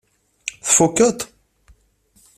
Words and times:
Tfukkeḍ-t? 0.65 1.19